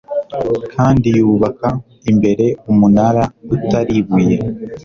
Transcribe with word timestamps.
Kandi 0.73 1.07
yubaka, 1.17 1.67
imbere, 2.11 2.45
umunara 2.71 3.23
utari 3.53 3.93
ibuye 4.01 4.37